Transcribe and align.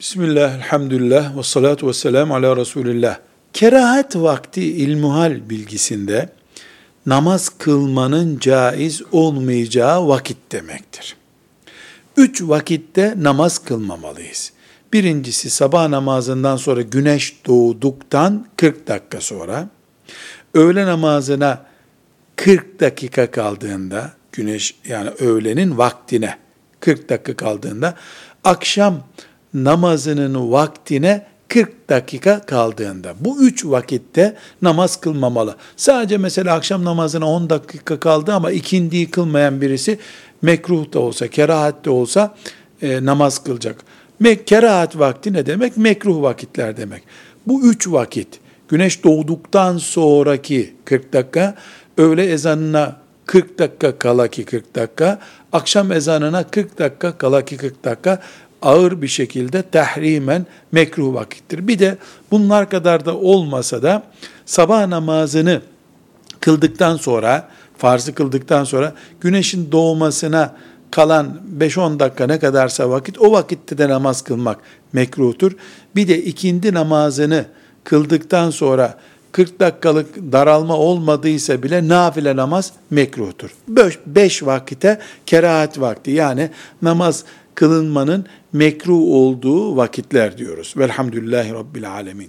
Bismillah, 0.00 0.54
elhamdülillah, 0.54 1.36
ve 1.36 1.42
salatu 1.42 1.88
ve 1.88 1.92
selamu 1.92 2.34
ala 2.34 2.56
Resulillah. 2.56 3.18
Kerahat 3.52 4.16
vakti 4.16 4.62
ilmuhal 4.62 5.50
bilgisinde 5.50 6.28
namaz 7.06 7.48
kılmanın 7.48 8.38
caiz 8.38 9.02
olmayacağı 9.12 10.08
vakit 10.08 10.52
demektir. 10.52 11.16
Üç 12.16 12.42
vakitte 12.42 13.14
namaz 13.16 13.58
kılmamalıyız. 13.58 14.52
Birincisi 14.92 15.50
sabah 15.50 15.88
namazından 15.88 16.56
sonra 16.56 16.82
güneş 16.82 17.46
doğduktan 17.46 18.46
40 18.56 18.88
dakika 18.88 19.20
sonra, 19.20 19.68
öğle 20.54 20.86
namazına 20.86 21.66
40 22.36 22.80
dakika 22.80 23.30
kaldığında, 23.30 24.12
güneş 24.32 24.74
yani 24.88 25.10
öğlenin 25.10 25.78
vaktine 25.78 26.38
40 26.80 27.08
dakika 27.08 27.36
kaldığında, 27.36 27.94
akşam 28.44 29.02
namazının 29.54 30.52
vaktine 30.52 31.26
40 31.48 31.88
dakika 31.88 32.40
kaldığında. 32.40 33.14
Bu 33.20 33.42
üç 33.42 33.66
vakitte 33.66 34.36
namaz 34.62 35.00
kılmamalı. 35.00 35.56
Sadece 35.76 36.18
mesela 36.18 36.54
akşam 36.54 36.84
namazına 36.84 37.26
10 37.26 37.50
dakika 37.50 38.00
kaldı 38.00 38.32
ama 38.32 38.50
ikindiyi 38.50 39.10
kılmayan 39.10 39.60
birisi 39.60 39.98
mekruh 40.42 40.92
da 40.92 41.00
olsa, 41.00 41.28
kerahat 41.28 41.84
de 41.84 41.90
olsa 41.90 42.34
e, 42.82 43.04
namaz 43.04 43.44
kılacak. 43.44 43.84
Me 44.20 44.44
kerahat 44.44 44.98
vakti 44.98 45.32
ne 45.32 45.46
demek? 45.46 45.76
Mekruh 45.76 46.22
vakitler 46.22 46.76
demek. 46.76 47.02
Bu 47.46 47.62
üç 47.62 47.88
vakit, 47.88 48.28
güneş 48.68 49.04
doğduktan 49.04 49.78
sonraki 49.78 50.74
40 50.84 51.12
dakika, 51.12 51.54
öğle 51.96 52.24
ezanına 52.24 52.96
40 53.26 53.58
dakika 53.58 53.98
kala 53.98 54.28
ki 54.28 54.44
40 54.44 54.74
dakika, 54.74 55.18
akşam 55.52 55.92
ezanına 55.92 56.44
40 56.44 56.78
dakika 56.78 57.18
kala 57.18 57.44
ki 57.44 57.56
40 57.56 57.84
dakika 57.84 58.22
ağır 58.62 59.02
bir 59.02 59.08
şekilde 59.08 59.62
tahrimen 59.62 60.46
mekruh 60.72 61.14
vakittir. 61.14 61.68
Bir 61.68 61.78
de 61.78 61.96
bunlar 62.30 62.70
kadar 62.70 63.04
da 63.04 63.16
olmasa 63.16 63.82
da 63.82 64.02
sabah 64.46 64.86
namazını 64.86 65.60
kıldıktan 66.40 66.96
sonra, 66.96 67.48
farzı 67.78 68.14
kıldıktan 68.14 68.64
sonra 68.64 68.94
güneşin 69.20 69.72
doğmasına 69.72 70.56
kalan 70.90 71.40
5-10 71.58 71.98
dakika 71.98 72.26
ne 72.26 72.38
kadarsa 72.38 72.90
vakit 72.90 73.18
o 73.18 73.32
vakitte 73.32 73.78
de 73.78 73.88
namaz 73.88 74.22
kılmak 74.22 74.58
mekruhtur. 74.92 75.52
Bir 75.96 76.08
de 76.08 76.22
ikindi 76.22 76.74
namazını 76.74 77.44
kıldıktan 77.84 78.50
sonra 78.50 78.98
40 79.32 79.60
dakikalık 79.60 80.32
daralma 80.32 80.76
olmadıysa 80.76 81.62
bile 81.62 81.88
nafile 81.88 82.36
namaz 82.36 82.72
mekruhtur. 82.90 83.50
5 84.06 84.42
vakite 84.42 84.98
kerahat 85.26 85.80
vakti 85.80 86.10
yani 86.10 86.50
namaz 86.82 87.24
kılınmanın 87.60 88.26
mekruh 88.52 89.00
olduğu 89.00 89.76
vakitler 89.76 90.38
diyoruz. 90.38 90.74
Velhamdülillahi 90.76 91.52
Rabbil 91.54 91.90
Alemin. 91.90 92.28